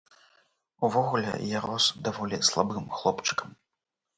Увогуле, 0.87 1.33
я 1.57 1.61
рос 1.67 1.85
даволі 2.09 2.41
слабым 2.51 2.91
хлопчыкам. 2.99 3.57